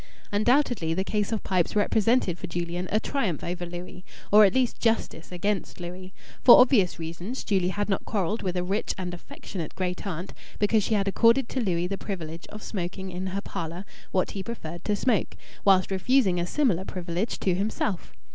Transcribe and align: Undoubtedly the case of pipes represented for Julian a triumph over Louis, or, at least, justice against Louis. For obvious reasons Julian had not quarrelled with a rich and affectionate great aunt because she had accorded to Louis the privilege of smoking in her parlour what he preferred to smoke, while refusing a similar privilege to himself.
Undoubtedly 0.31 0.95
the 0.95 1.03
case 1.03 1.31
of 1.31 1.43
pipes 1.43 1.75
represented 1.75 2.39
for 2.39 2.47
Julian 2.47 2.89
a 2.91 2.99
triumph 2.99 3.43
over 3.43 3.67
Louis, 3.67 4.03
or, 4.31 4.45
at 4.45 4.55
least, 4.55 4.79
justice 4.79 5.31
against 5.31 5.79
Louis. 5.79 6.11
For 6.41 6.59
obvious 6.59 6.97
reasons 6.97 7.43
Julian 7.43 7.73
had 7.73 7.87
not 7.87 8.03
quarrelled 8.03 8.41
with 8.41 8.57
a 8.57 8.63
rich 8.63 8.95
and 8.97 9.13
affectionate 9.13 9.75
great 9.75 10.07
aunt 10.07 10.33
because 10.57 10.81
she 10.83 10.95
had 10.95 11.07
accorded 11.07 11.47
to 11.49 11.59
Louis 11.61 11.85
the 11.85 11.99
privilege 11.99 12.47
of 12.47 12.63
smoking 12.63 13.11
in 13.11 13.27
her 13.27 13.41
parlour 13.41 13.85
what 14.11 14.31
he 14.31 14.41
preferred 14.41 14.83
to 14.85 14.95
smoke, 14.95 15.37
while 15.63 15.83
refusing 15.91 16.39
a 16.39 16.47
similar 16.47 16.83
privilege 16.83 17.37
to 17.41 17.53
himself. 17.53 18.11